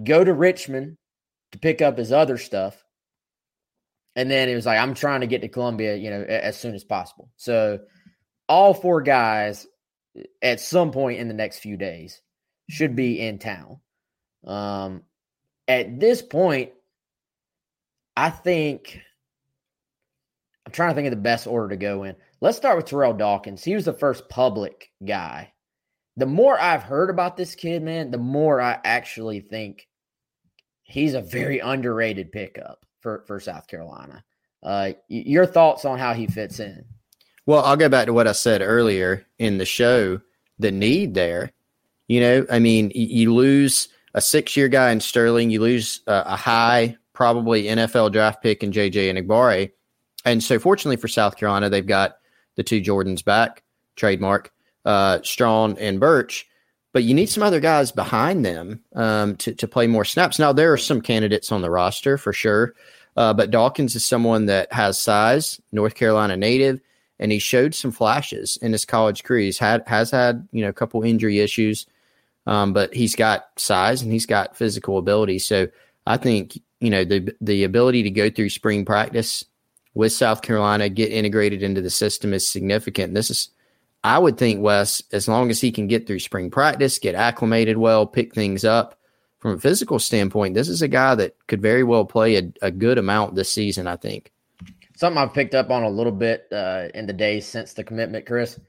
[0.03, 0.97] go to Richmond
[1.51, 2.83] to pick up his other stuff,
[4.17, 6.75] and then it was like, I'm trying to get to Columbia, you know, as soon
[6.75, 7.31] as possible.
[7.37, 7.81] So
[8.49, 9.67] all four guys
[10.41, 12.22] at some point in the next few days
[12.69, 13.79] should be in town.
[14.47, 15.03] Um,
[15.69, 16.73] at this point,
[18.17, 19.01] I think
[20.67, 22.17] I'm trying to think of the best order to go in.
[22.41, 23.63] Let's start with Terrell Dawkins.
[23.63, 25.53] He was the first public guy.
[26.17, 29.89] The more I've heard about this kid, man, the more I actually think
[30.83, 34.23] he's a very underrated pickup for, for South Carolina.
[34.63, 36.85] Uh, your thoughts on how he fits in?
[37.47, 40.21] Well, I'll go back to what I said earlier in the show.
[40.59, 41.51] The need there,
[42.09, 46.37] you know, I mean, you lose a six-year guy in Sterling, you lose a, a
[46.37, 49.73] high, probably NFL draft pick in JJ Enagbare,
[50.25, 52.17] and so fortunately for South Carolina, they've got
[52.57, 53.63] the two Jordans back,
[53.97, 54.53] trademark,
[54.85, 56.47] uh, Strong and Burch.
[56.93, 60.39] But you need some other guys behind them um, to to play more snaps.
[60.39, 62.75] Now there are some candidates on the roster for sure,
[63.17, 66.81] uh, but Dawkins is someone that has size, North Carolina native
[67.23, 69.45] and he showed some flashes in his college career.
[69.45, 71.87] He's had has had you know a couple injury issues,
[72.47, 75.39] um, but he's got size and he's got physical ability.
[75.39, 75.69] So
[76.07, 79.45] I think you know the the ability to go through spring practice
[79.95, 83.15] with South Carolina, get integrated into the system is significant.
[83.15, 83.51] This is,
[84.03, 87.77] I would think, Wes, as long as he can get through spring practice, get acclimated
[87.77, 88.99] well, pick things up
[89.43, 92.71] from a physical standpoint, this is a guy that could very well play a, a
[92.71, 93.89] good amount this season.
[93.89, 94.31] I think
[95.03, 98.25] something I've picked up on a little bit uh, in the days since the commitment,
[98.25, 98.61] Chris.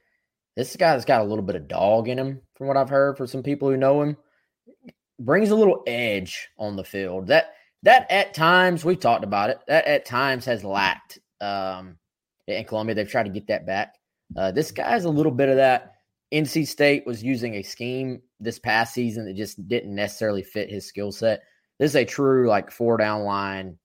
[0.58, 3.28] This guy's got a little bit of dog in him, from what I've heard from
[3.28, 4.18] some people who know him.
[5.20, 7.28] Brings a little edge on the field.
[7.28, 9.60] That that at times we've talked about it.
[9.68, 11.98] That at times has lacked um,
[12.48, 12.96] in Columbia.
[12.96, 13.94] They've tried to get that back.
[14.36, 15.94] Uh, this guy's a little bit of that.
[16.34, 20.88] NC State was using a scheme this past season that just didn't necessarily fit his
[20.88, 21.44] skill set.
[21.78, 23.78] This is a true like four down line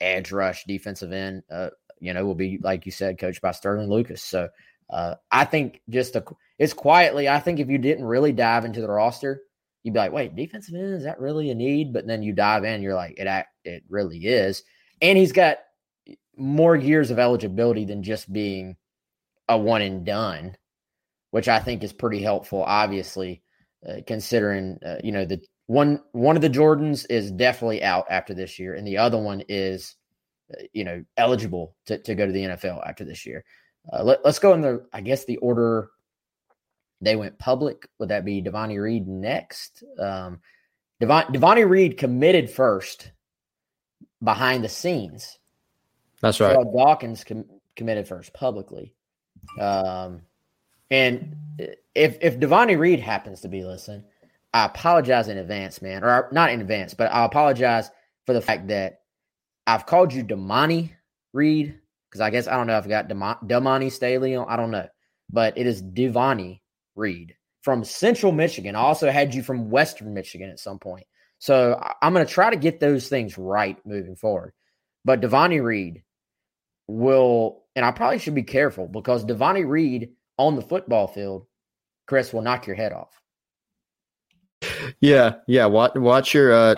[0.00, 1.70] edge rush defensive end, uh,
[2.00, 4.22] you know, will be like you said, coached by Sterling Lucas.
[4.22, 4.48] So
[4.90, 6.24] uh, I think just a,
[6.58, 7.28] it's quietly.
[7.28, 9.42] I think if you didn't really dive into the roster,
[9.82, 11.92] you'd be like, wait, defensive end is that really a need?
[11.92, 14.62] But then you dive in, you're like, it it really is.
[15.00, 15.58] And he's got
[16.36, 18.76] more years of eligibility than just being
[19.48, 20.56] a one and done,
[21.30, 22.62] which I think is pretty helpful.
[22.62, 23.42] Obviously,
[23.86, 28.34] uh, considering uh, you know the one one of the Jordans is definitely out after
[28.34, 29.94] this year, and the other one is,
[30.72, 33.44] you know, eligible to, to go to the NFL after this year.
[33.92, 35.90] Uh, let, us go in the, I guess, the order
[37.00, 37.88] they went public.
[37.98, 39.84] Would that be Devonni Reed next?
[39.98, 40.40] Um,
[41.00, 43.12] Devon, Devonni Reed committed first
[44.22, 45.38] behind the scenes.
[46.20, 46.54] That's right.
[46.54, 48.94] Dawkins com- committed first publicly.
[49.60, 50.22] Um,
[50.90, 51.36] and
[51.94, 54.04] if if Devonni Reed happens to be listening,
[54.52, 57.90] I apologize in advance, man, or not in advance, but I apologize
[58.26, 59.02] for the fact that
[59.68, 60.90] I've called you Damani
[61.32, 61.78] Reed
[62.08, 64.46] because I guess I don't know if I got Damani Staley on.
[64.48, 64.88] I don't know,
[65.30, 66.60] but it is Devonni
[66.96, 68.74] Reed from Central Michigan.
[68.74, 71.06] I also had you from Western Michigan at some point,
[71.38, 74.52] so I'm going to try to get those things right moving forward.
[75.04, 76.02] But Devonni Reed
[76.86, 81.46] will, and I probably should be careful because Devonni Reed on the football field,
[82.06, 83.18] Chris will knock your head off
[85.00, 85.66] yeah, yeah.
[85.66, 86.52] Watch, watch your.
[86.52, 86.74] Uh,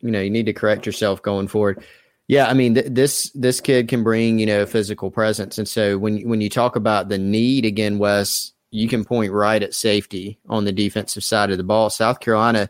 [0.00, 1.84] you know, you need to correct yourself going forward.
[2.28, 5.98] Yeah, I mean, th- this this kid can bring you know physical presence, and so
[5.98, 10.38] when when you talk about the need again, Wes, you can point right at safety
[10.48, 11.88] on the defensive side of the ball.
[11.88, 12.68] South Carolina,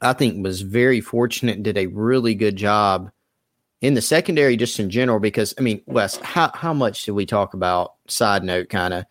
[0.00, 3.10] I think, was very fortunate and did a really good job
[3.82, 5.20] in the secondary, just in general.
[5.20, 7.94] Because I mean, Wes, how how much did we talk about?
[8.08, 9.04] Side note, kind of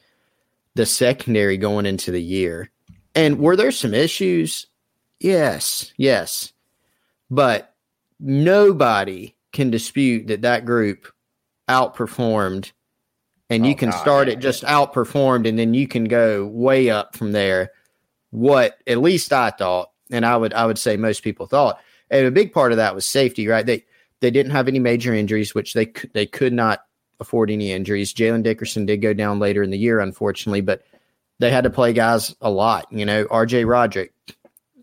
[0.76, 2.72] the secondary going into the year
[3.16, 4.68] and were there some issues?
[5.20, 6.54] Yes, yes.
[7.30, 7.71] But
[8.22, 11.12] nobody can dispute that that group
[11.70, 12.72] outperformed
[13.50, 16.90] and you oh, can God, start it just outperformed and then you can go way
[16.90, 17.72] up from there
[18.30, 21.80] what at least i thought and i would i would say most people thought
[22.10, 23.84] and a big part of that was safety right they
[24.20, 26.86] they didn't have any major injuries which they they could not
[27.20, 30.84] afford any injuries jalen dickerson did go down later in the year unfortunately but
[31.42, 32.86] they had to play guys a lot.
[32.92, 34.14] You know, RJ Roderick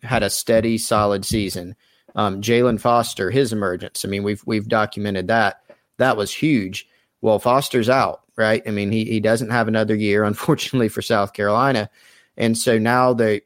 [0.03, 1.77] had a steady, solid season.
[2.19, 4.05] Um, Jaylan Foster, his emergence.
[4.05, 5.63] I mean, we've we've documented that.
[5.99, 6.87] That was huge.
[7.21, 8.63] Well, Foster's out, right?
[8.67, 11.89] I mean, he he doesn't have another year, unfortunately, for South Carolina.
[12.37, 13.43] And so now they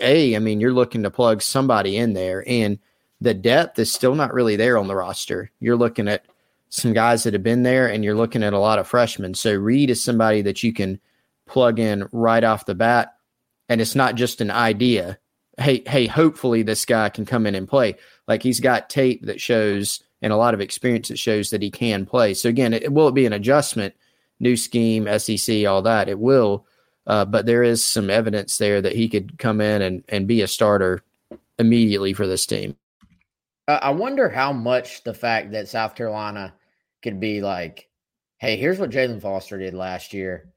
[0.00, 2.78] a, I mean, you're looking to plug somebody in there, and
[3.20, 5.50] the depth is still not really there on the roster.
[5.60, 6.26] You're looking at
[6.70, 9.34] some guys that have been there, and you're looking at a lot of freshmen.
[9.34, 11.00] So Reed is somebody that you can
[11.46, 13.14] plug in right off the bat.
[13.68, 15.18] And it's not just an idea.
[15.58, 17.96] Hey, hey, hopefully this guy can come in and play.
[18.26, 21.70] Like he's got tape that shows and a lot of experience that shows that he
[21.70, 22.34] can play.
[22.34, 23.94] So again, it, will it be an adjustment?
[24.40, 26.08] New scheme, SEC, all that.
[26.08, 26.66] It will,
[27.06, 30.42] uh, but there is some evidence there that he could come in and, and be
[30.42, 31.02] a starter
[31.58, 32.76] immediately for this team.
[33.66, 36.54] I wonder how much the fact that South Carolina
[37.02, 37.88] could be like,
[38.38, 40.52] hey, here's what Jaylan Foster did last year.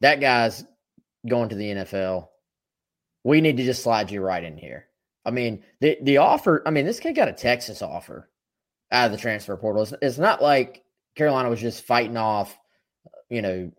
[0.00, 0.64] That guy's
[1.28, 2.28] going to the NFL.
[3.24, 4.86] We need to just slide you right in here.
[5.24, 6.62] I mean, the the offer.
[6.66, 8.30] I mean, this kid got a Texas offer
[8.92, 9.82] out of the transfer portal.
[9.82, 10.84] It's, it's not like
[11.16, 12.58] Carolina was just fighting off,
[13.30, 13.72] you know,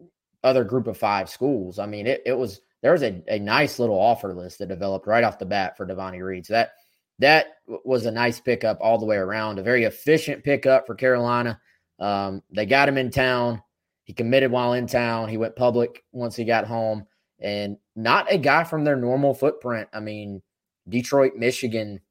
[0.44, 1.80] other group of five schools.
[1.80, 5.08] I mean, it, it was there was a, a nice little offer list that developed
[5.08, 6.46] right off the bat for Devonni Reed.
[6.46, 6.72] So that
[7.20, 7.48] that
[7.84, 9.60] was a nice pickup all the way around.
[9.60, 11.60] A very efficient pickup for Carolina.
[12.00, 13.62] Um, they got him in town.
[14.04, 15.30] He committed while in town.
[15.30, 17.08] He went public once he got home,
[17.46, 19.88] and not a guy from their normal footprint.
[19.94, 20.42] I mean,
[20.90, 22.02] Detroit, Michigan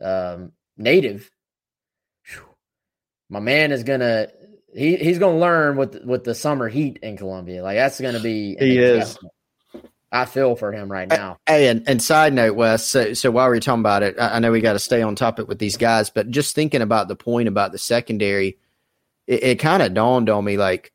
[0.00, 1.28] um, native.
[2.26, 2.44] Whew.
[3.28, 4.28] My man is gonna
[4.72, 7.64] he he's gonna learn with with the summer heat in Columbia.
[7.64, 9.18] Like that's gonna be he is.
[10.12, 11.38] I feel for him right now.
[11.46, 12.84] Hey, and, and side note, Wes.
[12.84, 15.14] So, so while we're talking about it, I, I know we got to stay on
[15.14, 18.58] topic with these guys, but just thinking about the point about the secondary,
[19.28, 20.92] it, it kind of dawned on me like,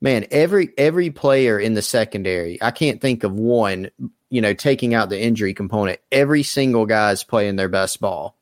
[0.00, 3.90] man, every every player in the secondary, I can't think of one
[4.30, 8.36] you know, taking out the injury component, every single guy's playing their best ball.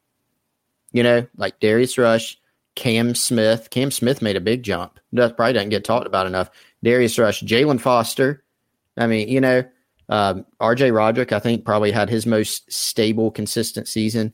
[0.92, 2.38] You know, like Darius Rush,
[2.74, 3.70] Cam Smith.
[3.70, 5.00] Cam Smith made a big jump.
[5.12, 6.50] That probably doesn't get talked about enough.
[6.82, 8.44] Darius Rush, Jaylan Foster.
[8.96, 9.64] I mean, you know,
[10.08, 14.32] um, RJ Roderick, I think, probably had his most stable, consistent season.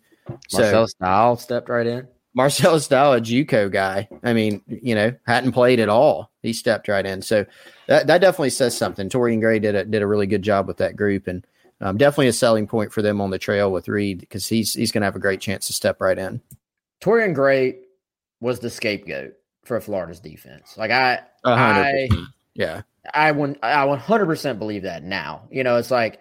[0.53, 2.09] Marcel so, Dial stepped right in.
[2.35, 4.09] Marcellas Dial, a JUCO guy.
[4.23, 6.31] I mean, you know, hadn't played at all.
[6.43, 7.23] He stepped right in.
[7.23, 7.47] So
[7.87, 9.09] that, that definitely says something.
[9.09, 11.47] Torrian Gray did a, did a really good job with that group, and
[11.81, 14.91] um, definitely a selling point for them on the trail with Reed because he's he's
[14.91, 16.41] going to have a great chance to step right in.
[17.01, 17.79] Torrian Gray
[18.41, 20.77] was the scapegoat for Florida's defense.
[20.77, 21.57] Like I, 100%.
[21.57, 22.09] I
[22.55, 25.43] yeah, I one I one hundred percent believe that now.
[25.51, 26.21] You know, it's like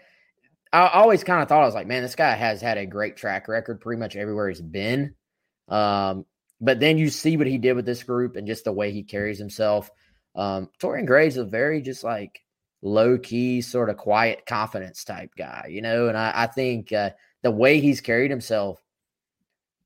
[0.71, 3.15] I always kind of thought I was like, man, this guy has had a great
[3.15, 5.15] track record pretty much everywhere he's been.
[5.67, 6.26] Um,
[6.62, 9.04] but then you see what he did with this group and just the way he
[9.04, 9.91] carries himself.
[10.36, 12.39] Um, Torrian Gray's a very just like
[12.82, 16.08] low key, sort of quiet confidence type guy, you know.
[16.08, 18.82] And I, I think uh, the way he's carried himself,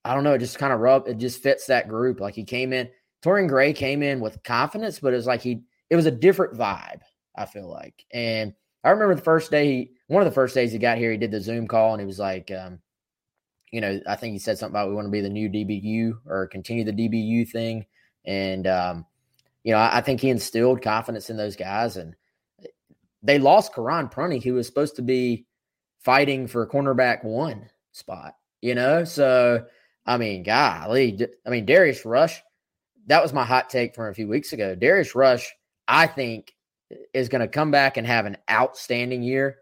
[0.05, 2.19] I don't know, it just kind of rub, it just fits that group.
[2.19, 2.89] Like he came in,
[3.23, 6.53] Torrian Gray came in with confidence, but it was like he, it was a different
[6.53, 7.01] vibe.
[7.35, 10.71] I feel like, and I remember the first day, he, one of the first days
[10.71, 12.79] he got here, he did the Zoom call, and he was like, um,
[13.71, 16.19] you know, I think he said something about we want to be the new DBU
[16.25, 17.85] or continue the DBU thing.
[18.25, 19.05] And, um,
[19.63, 21.97] you know, I, I, think he instilled confidence in those guys.
[21.97, 22.15] And
[23.23, 25.45] they lost Karon Prunty, who was supposed to be
[25.99, 29.03] fighting for cornerback one spot, you know?
[29.03, 29.65] So,
[30.05, 32.41] I mean, golly, I mean, Darius Rush,
[33.07, 34.75] that was my hot take from a few weeks ago.
[34.75, 35.53] Darius Rush,
[35.87, 36.53] I think,
[37.13, 39.57] is going to come back and have an outstanding year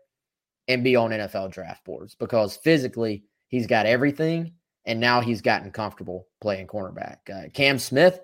[0.67, 4.53] and be on NFL draft boards because physically he's got everything.
[4.87, 7.17] And now he's gotten comfortable playing cornerback.
[7.33, 8.19] Uh, Cam Smith,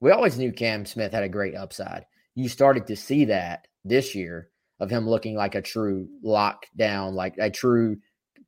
[0.00, 2.06] we always knew Cam Smith had a great upside.
[2.34, 4.48] You started to see that this year
[4.80, 7.98] of him looking like a true lockdown, like a true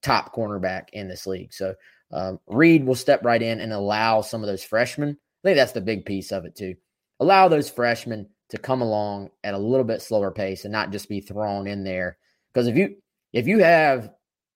[0.03, 1.53] top cornerback in this league.
[1.53, 1.75] So
[2.13, 5.11] um, Reed will step right in and allow some of those freshmen.
[5.11, 6.75] I think that's the big piece of it too.
[7.21, 11.09] Allow those freshmen to come along at a little bit slower pace and not just
[11.09, 12.17] be thrown in there.
[12.53, 12.97] Because if you
[13.33, 14.11] if you have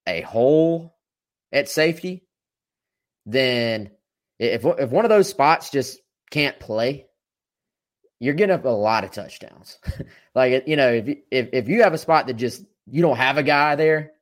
[0.07, 0.97] a hole
[1.53, 2.25] at safety,
[3.27, 3.91] then
[4.39, 7.07] if if one of those spots just can't play,
[8.19, 9.79] you're getting up a lot of touchdowns.
[10.35, 13.39] like you know, if if if you have a spot that just you don't have
[13.39, 14.13] a guy there,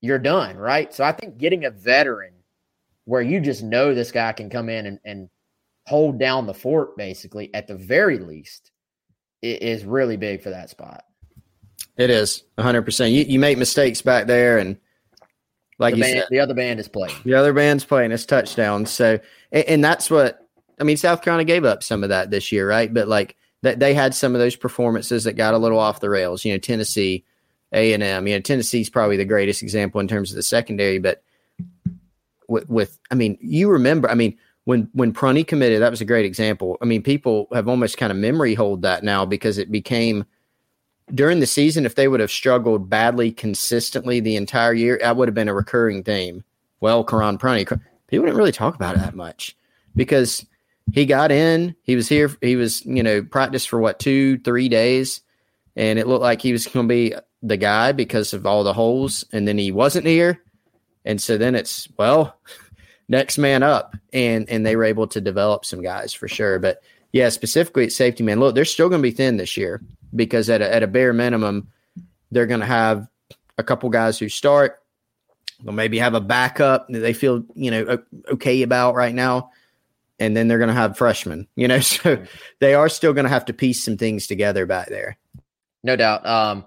[0.00, 0.92] you're done, right?
[0.92, 2.34] So I think getting a veteran
[3.04, 5.28] where you just know this guy can come in and, and
[5.86, 8.70] hold down the fort basically at the very least
[9.42, 11.04] is really big for that spot.
[11.96, 13.12] It is 100%.
[13.12, 14.78] You, you make mistakes back there and
[15.78, 17.14] like the band, said, the other band is playing.
[17.24, 18.12] The other band's playing.
[18.12, 18.90] It's touchdowns.
[18.90, 19.18] So,
[19.50, 20.46] and, and that's what
[20.80, 22.92] I mean, South Carolina gave up some of that this year, right?
[22.92, 26.10] But like that, they had some of those performances that got a little off the
[26.10, 26.44] rails.
[26.44, 27.24] You know, Tennessee,
[27.72, 28.26] A and M.
[28.26, 30.98] You know, Tennessee's probably the greatest example in terms of the secondary.
[30.98, 31.22] But
[32.48, 36.06] with, with I mean, you remember, I mean, when when Prunty committed, that was a
[36.06, 36.78] great example.
[36.82, 40.24] I mean, people have almost kind of memory hold that now because it became
[41.14, 41.86] during the season.
[41.86, 45.54] If they would have struggled badly consistently the entire year, that would have been a
[45.54, 46.44] recurring theme.
[46.80, 49.56] Well, Karon Prunty, people didn't really talk about it that much
[49.94, 50.44] because
[50.92, 51.76] he got in.
[51.82, 52.30] He was here.
[52.40, 55.20] He was, you know, practiced for what two, three days,
[55.76, 58.72] and it looked like he was going to be the guy because of all the
[58.72, 59.24] holes.
[59.32, 60.42] And then he wasn't here,
[61.04, 62.36] and so then it's well,
[63.08, 66.58] next man up, and and they were able to develop some guys for sure.
[66.58, 66.82] But
[67.12, 69.80] yeah, specifically at safety man, look, they're still going to be thin this year
[70.14, 71.68] because at a, at a bare minimum,
[72.30, 73.06] they're going to have
[73.58, 74.80] a couple guys who start.
[75.62, 77.98] They'll maybe have a backup that they feel you know
[78.32, 79.50] okay about right now,
[80.18, 81.46] and then they're going to have freshmen.
[81.56, 82.24] You know, so
[82.60, 85.18] they are still going to have to piece some things together back there.
[85.82, 86.26] No doubt.
[86.26, 86.64] Um,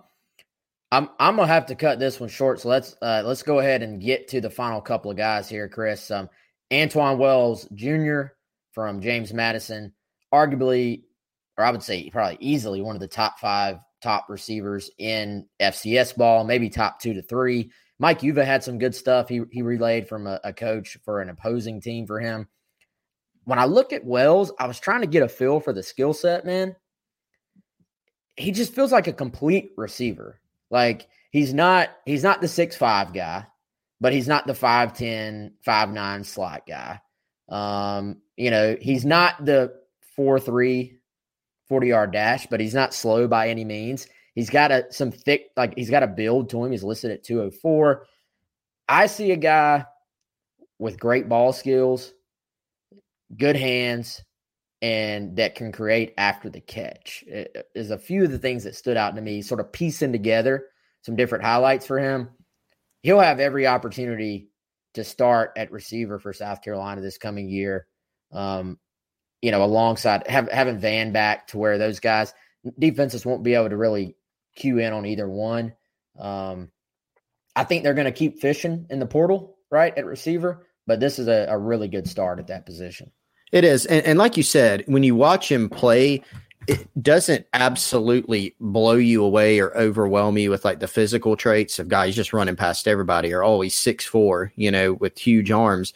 [0.91, 2.61] I'm I'm gonna have to cut this one short.
[2.61, 5.67] So let's uh, let's go ahead and get to the final couple of guys here,
[5.67, 6.09] Chris.
[6.11, 6.29] Um,
[6.71, 8.33] Antwane Wells Jr.
[8.71, 9.93] from James Madison,
[10.33, 11.03] arguably,
[11.57, 16.15] or I would say probably easily one of the top five top receivers in FCS
[16.15, 17.71] ball, maybe top two to three.
[17.97, 19.29] Mike Uva had some good stuff.
[19.29, 22.47] He he relayed from a, a coach for an opposing team for him.
[23.45, 26.13] When I look at Wells, I was trying to get a feel for the skill
[26.13, 26.75] set, man.
[28.35, 30.41] He just feels like a complete receiver.
[30.69, 33.45] Like he's not he's not the six five guy,
[34.01, 36.99] but he's not the 5'10, 5'9 slot guy.
[37.49, 39.73] Um, you know, he's not the
[40.17, 40.97] 4'3
[41.67, 44.07] 40 yard dash, but he's not slow by any means.
[44.33, 46.71] He's got a some thick, like he's got a build to him.
[46.71, 48.05] He's listed at 204.
[48.87, 49.85] I see a guy
[50.77, 52.13] with great ball skills,
[53.35, 54.21] good hands,
[54.81, 57.23] and that can create after the catch.
[57.27, 60.11] It is a few of the things that stood out to me, sort of piecing
[60.11, 60.67] together
[61.01, 62.29] some different highlights for him.
[63.01, 64.49] He'll have every opportunity
[64.95, 67.85] to start at receiver for South Carolina this coming year.
[68.31, 68.79] Um,
[69.45, 72.33] you know, alongside have, having Vann back to where those guys
[72.79, 74.15] defenses won't be able to really
[74.55, 75.71] cue in on either one.
[76.17, 76.71] Um,
[77.55, 81.19] I think they're going to keep fishing in the portal, right, at receiver, but this
[81.19, 83.11] is a, a really good start at that position.
[83.51, 83.85] It is.
[83.85, 86.23] And, and like you said, when you watch him play,
[86.67, 91.87] it doesn't absolutely blow you away or overwhelm you with like the physical traits of
[91.87, 95.93] guys just running past everybody or always six four, you know, with huge arms,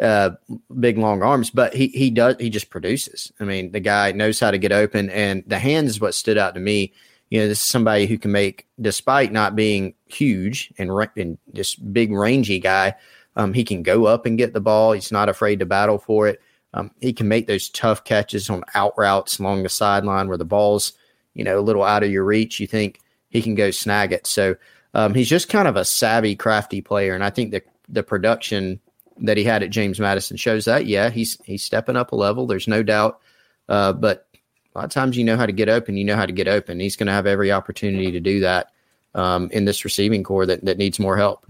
[0.00, 0.30] uh,
[0.78, 1.50] big long arms.
[1.50, 3.32] But he he does he just produces.
[3.40, 6.38] I mean, the guy knows how to get open, and the hands is what stood
[6.38, 6.92] out to me.
[7.30, 11.92] You know, this is somebody who can make, despite not being huge and, and just
[11.92, 12.94] big rangy guy,
[13.36, 14.92] um, he can go up and get the ball.
[14.92, 16.42] He's not afraid to battle for it.
[16.74, 20.44] Um, he can make those tough catches on out routes along the sideline where the
[20.44, 20.92] ball's,
[21.34, 22.60] you know, a little out of your reach.
[22.60, 24.26] You think he can go snag it.
[24.26, 24.56] So
[24.94, 27.14] um, he's just kind of a savvy, crafty player.
[27.14, 28.80] And I think the the production
[29.18, 30.86] that he had at James Madison shows that.
[30.86, 32.46] Yeah, he's he's stepping up a level.
[32.46, 33.20] There's no doubt.
[33.68, 34.26] Uh, but
[34.74, 35.96] a lot of times you know how to get open.
[35.96, 36.80] You know how to get open.
[36.80, 38.72] He's going to have every opportunity to do that
[39.14, 41.46] um, in this receiving corps that, that needs more help.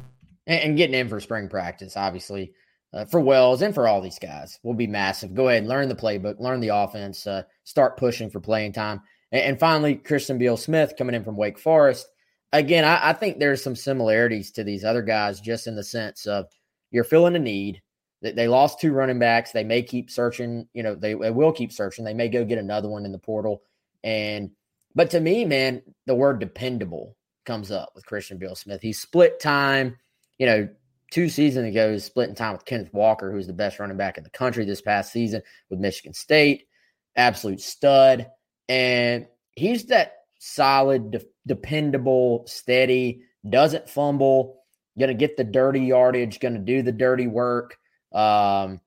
[0.47, 2.53] And, and getting in for spring practice, obviously
[2.93, 5.35] uh, for Wells and for all these guys will be massive.
[5.35, 9.03] Go ahead and learn the playbook, learn the offense, uh, start pushing for playing time.
[9.31, 12.07] And, and, finally, Christian Beal Smith coming in from Wake Forest.
[12.53, 16.27] Again, I, I, think there's some similarities to these other guys just in the sense
[16.27, 16.47] of
[16.93, 17.83] you're filling a need.
[18.21, 19.51] They, lost two running backs.
[19.51, 20.69] They may keep searching.
[20.75, 22.05] You know, they, they will keep searching.
[22.05, 23.63] They may go get another one in the portal.
[24.05, 24.51] And,
[24.95, 28.81] but to me, man, the word dependable comes up with Christian Beal Smith.
[28.81, 29.97] He split time,
[30.39, 30.69] you know,
[31.11, 34.31] two seasons ago, splitting time with Kenneth Walker, who's the best running back in the
[34.31, 36.69] country this past season with Michigan State.
[37.17, 38.31] Absolute stud.
[38.69, 44.62] And he's that solid, de- dependable, steady, doesn't fumble,
[44.99, 47.79] going to get the dirty yardage, going to do the dirty work.
[48.13, 48.81] Um,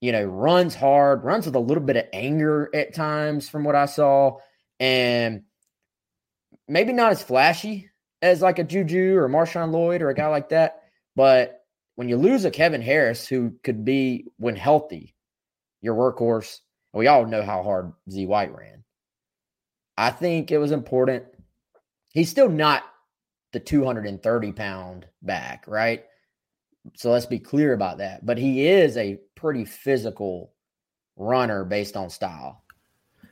[0.00, 3.74] you know, runs hard, runs with a little bit of anger at times from what
[3.74, 4.36] I saw.
[4.78, 5.42] And
[6.68, 7.90] maybe not as flashy
[8.22, 10.82] as like a Juju or Marshawn Lloyd or a guy like that,
[11.16, 11.64] but
[11.96, 15.16] when you lose a Kevin Harris who could be, when healthy,
[15.80, 16.60] your workhorse,
[16.92, 18.84] we all know how hard Z White ran.
[19.96, 21.24] I think it was important.
[22.12, 22.84] He's still not
[23.52, 26.04] the 230 pound back, right?
[26.94, 28.24] So let's be clear about that.
[28.24, 30.52] But he is a pretty physical
[31.16, 32.62] runner based on style.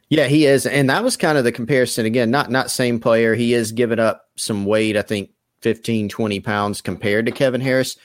[0.08, 0.66] Yeah, he is.
[0.66, 3.34] And that was kind of the comparison again, not not same player.
[3.34, 5.30] He is giving up some weight, I think
[5.62, 7.96] 15, 20 pounds compared to Kevin Harris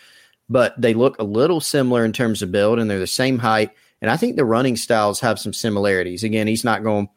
[0.51, 3.71] but they look a little similar in terms of build and they're the same height.
[4.01, 6.25] And I think the running styles have some similarities.
[6.25, 7.07] Again, he's not going,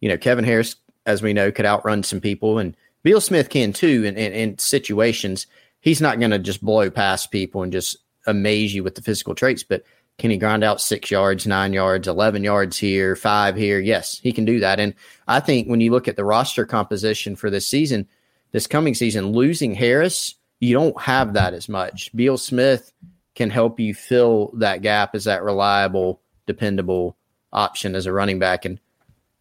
[0.00, 3.72] you know, Kevin Harris, as we know, could outrun some people, and Beal Smith can
[3.72, 5.46] too in, in, in situations.
[5.80, 7.96] He's not going to just blow past people and just
[8.26, 9.84] amaze you with the physical traits, but
[10.18, 13.78] can he grind out six yards, nine yards, 11 yards here, five here?
[13.78, 14.80] Yes, he can do that.
[14.80, 14.94] And
[15.28, 18.08] I think when you look at the roster composition for this season,
[18.50, 22.14] this coming season, losing Harris you don't have that as much.
[22.14, 22.92] Beal Smith
[23.34, 27.16] can help you fill that gap as that reliable, dependable
[27.52, 28.64] option as a running back.
[28.64, 28.80] And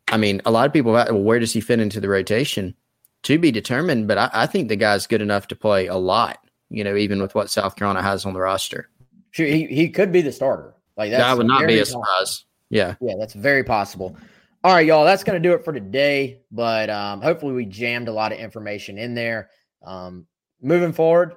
[0.10, 2.76] I mean, a lot of people, well, where does he fit into the rotation?
[3.24, 6.39] To be determined, but I, I think the guy's good enough to play a lot,
[6.70, 8.89] you know, even with what South Carolina has on the roster.
[9.32, 10.76] he he could be the starter.
[10.95, 12.03] Like that would not be a possible.
[12.03, 12.45] surprise.
[12.70, 14.15] Yeah, yeah, that's very possible.
[14.63, 16.41] All right, y'all, that's going to do it for today.
[16.51, 19.49] But um, hopefully, we jammed a lot of information in there.
[19.86, 20.26] Um,
[20.61, 21.36] moving forward,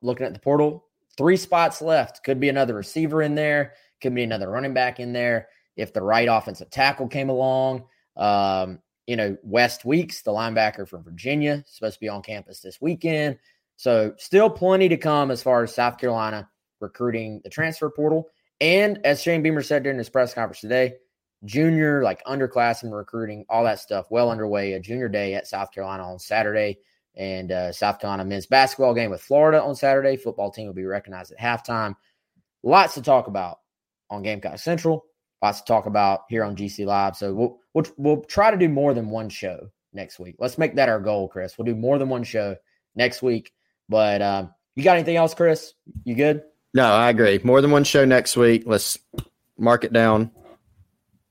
[0.00, 0.84] looking at the portal,
[1.16, 2.22] three spots left.
[2.24, 3.74] Could be another receiver in there.
[4.00, 5.48] Could be another running back in there.
[5.76, 7.84] If the right offensive tackle came along,
[8.16, 12.80] um, you know, West Weeks, the linebacker from Virginia, supposed to be on campus this
[12.80, 13.38] weekend.
[13.76, 16.48] So, still plenty to come as far as South Carolina
[16.80, 18.28] recruiting the transfer portal.
[18.60, 20.94] And as Shane Beamer said during his press conference today,
[21.44, 24.74] junior, like underclassmen recruiting, all that stuff well underway.
[24.74, 26.78] A junior day at South Carolina on Saturday,
[27.14, 30.16] and uh, South Carolina men's basketball game with Florida on Saturday.
[30.16, 31.94] Football team will be recognized at halftime.
[32.62, 33.58] Lots to talk about
[34.10, 35.04] on Gamecock Central.
[35.42, 37.16] Lots to talk about here on GC Live.
[37.16, 40.36] So we'll, we'll we'll try to do more than one show next week.
[40.38, 41.56] Let's make that our goal, Chris.
[41.56, 42.56] We'll do more than one show
[42.94, 43.52] next week.
[43.88, 45.74] But um, you got anything else, Chris?
[46.04, 46.42] You good?
[46.74, 47.40] No, I agree.
[47.44, 48.62] More than one show next week.
[48.66, 48.98] Let's
[49.58, 50.30] mark it down.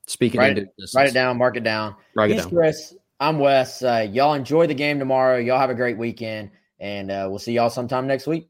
[0.08, 1.96] Speaking write, it, write it down, mark it down.
[2.16, 2.52] Write He's it down.
[2.52, 2.96] Chris.
[3.20, 3.84] I'm Wes.
[3.84, 5.38] Uh, y'all enjoy the game tomorrow.
[5.38, 8.50] Y'all have a great weekend, and uh, we'll see y'all sometime next week.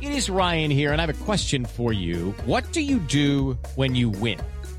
[0.00, 2.34] It is Ryan here, and I have a question for you.
[2.44, 4.38] What do you do when you win?